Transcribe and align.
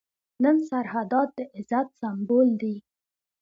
نن 0.43 0.55
سرحدات 0.69 1.29
د 1.37 1.39
عزت 1.55 1.87
سمبول 2.01 2.47
دي. 2.61 2.75